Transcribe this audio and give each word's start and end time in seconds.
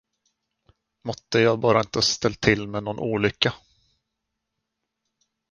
Måtte 1.03 1.39
jag 1.39 1.59
bara 1.59 1.79
inte 1.79 1.97
ha 1.97 2.03
ställt 2.03 2.39
till 2.41 2.67
någon 2.67 2.99
olycka! 2.99 3.53